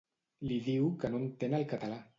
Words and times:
Li 0.51 0.57
diu 0.69 0.89
que 1.05 1.13
no 1.15 1.23
entén 1.27 1.57
el 1.61 1.71
català. 1.77 2.07